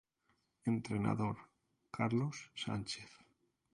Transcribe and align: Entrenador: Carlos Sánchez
Entrenador: 0.65 1.37
Carlos 1.91 2.49
Sánchez 2.55 3.07